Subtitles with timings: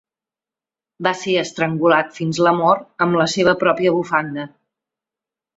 [1.07, 4.51] Va ser estrangulat fins la mort amb la seva pròpia bufanda.